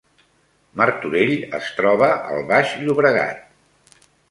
Martorell 0.81 1.33
es 1.59 1.69
troba 1.81 2.09
al 2.15 2.41
Baix 2.55 2.73
Llobregat 2.87 4.05